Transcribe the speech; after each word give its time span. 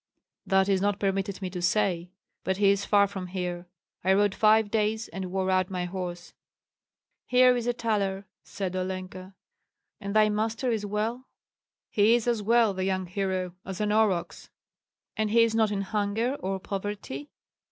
"That 0.47 0.67
is 0.67 0.81
not 0.81 0.99
permitted 0.99 1.43
me 1.43 1.51
to 1.51 1.61
say. 1.61 2.09
But 2.43 2.57
he 2.57 2.71
is 2.71 2.85
far 2.85 3.05
from 3.05 3.27
here; 3.27 3.67
I 4.03 4.13
rode 4.15 4.33
five 4.33 4.71
days, 4.71 5.07
and 5.09 5.25
wore 5.31 5.51
out 5.51 5.69
my 5.69 5.85
horse." 5.85 6.33
"Here 7.27 7.55
is 7.55 7.67
a 7.67 7.73
thaler!" 7.73 8.25
said 8.41 8.75
Olenka. 8.75 9.35
"And 9.99 10.15
thy 10.15 10.27
master 10.29 10.71
is 10.71 10.87
well?" 10.87 11.27
"He 11.91 12.15
is 12.15 12.27
as 12.27 12.41
well, 12.41 12.73
the 12.73 12.83
young 12.85 13.05
hero, 13.05 13.53
as 13.63 13.79
an 13.79 13.91
aurochs." 13.91 14.49
"And 15.15 15.29
he 15.29 15.43
is 15.43 15.53
not 15.53 15.69
in 15.69 15.81
hunger 15.81 16.33
or 16.39 16.59
poverty?" 16.59 17.29